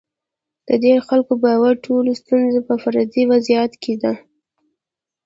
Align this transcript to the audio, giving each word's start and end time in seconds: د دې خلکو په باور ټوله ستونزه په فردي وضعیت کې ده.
د 0.67 0.69
دې 0.83 0.93
خلکو 1.07 1.29
په 1.31 1.35
باور 1.43 1.73
ټوله 1.85 2.11
ستونزه 2.21 2.59
په 2.67 2.73
فردي 2.83 3.23
وضعیت 3.31 3.73
کې 3.83 3.93
ده. 4.03 4.13